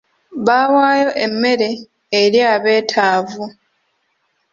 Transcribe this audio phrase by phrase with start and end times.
[0.45, 1.69] Bawaayo emmere
[2.21, 3.43] eri abetaavu.